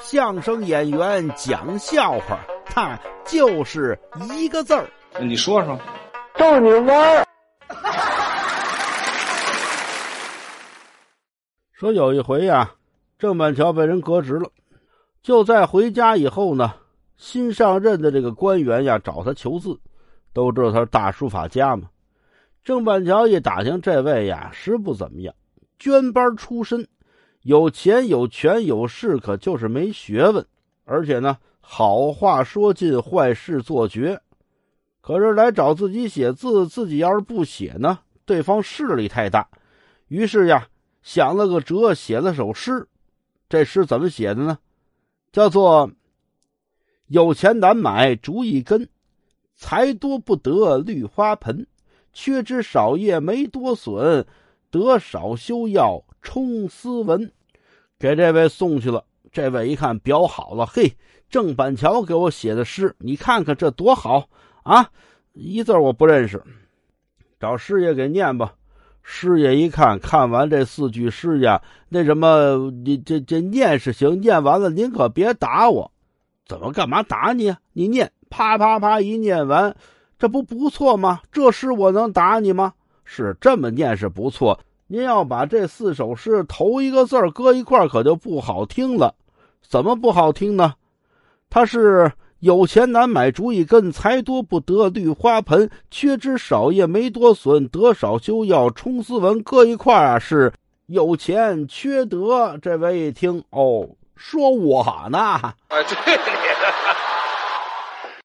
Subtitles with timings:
[0.00, 3.98] 相声演员讲笑话，他就是
[4.36, 4.88] 一个字儿。
[5.20, 5.78] 你说说，
[6.36, 7.26] 逗你玩儿。
[11.72, 12.72] 说有一回呀，
[13.18, 14.50] 郑板桥被人革职了，
[15.22, 16.74] 就在回家以后呢，
[17.16, 19.78] 新上任的这个官员呀找他求字，
[20.32, 21.88] 都知道他是大书法家嘛。
[22.64, 25.34] 郑板桥一打听，这位呀实不怎么样，
[25.78, 26.86] 捐班出身，
[27.42, 30.46] 有钱有权有势，可就是没学问，
[30.84, 34.20] 而且呢，好话说尽，坏事做绝。
[35.00, 39.48] 可是来找自己写字，自己要是不写呢，对方势力太大，
[40.08, 40.68] 于是呀。
[41.04, 42.86] 想了个辙，写了首诗。
[43.48, 44.60] 这诗怎么写的呢？
[45.32, 45.90] 叫做
[47.10, 48.88] “有钱难买竹一根，
[49.56, 51.66] 财多不得绿花盆。
[52.12, 54.24] 缺枝少叶没多损，
[54.70, 57.32] 得少修要充斯文。”
[58.02, 59.04] 给这位送去了。
[59.30, 60.92] 这位一看表好了，嘿，
[61.30, 64.28] 郑板桥给我写的诗，你看看这多好
[64.64, 64.90] 啊！
[65.34, 66.42] 一字我不认识，
[67.38, 68.54] 找师爷给念吧。
[69.04, 75.92] 师爷一看，看完这四句诗呀，那什么，你这这念是行，念完了您可别打我，
[76.44, 77.60] 怎么干嘛打你啊？
[77.72, 79.76] 你念，啪啪啪一念完，
[80.18, 81.20] 这不不错吗？
[81.30, 82.74] 这诗我能打你吗？
[83.04, 84.58] 是这么念是不错，
[84.92, 89.14] 您要把这四首诗头一个字搁一块可就不好听了。
[89.66, 90.74] 怎么不好听呢？
[91.48, 92.12] 它是。
[92.40, 95.70] 有钱难买竹一根，财多不得绿花盆。
[95.92, 99.40] 缺枝少叶没多损，得少修要充斯文。
[99.44, 100.52] 搁一块啊，是
[100.86, 102.58] 有钱缺德。
[102.60, 105.18] 这位一听，哦，说我呢？
[105.18, 105.84] 啊，对。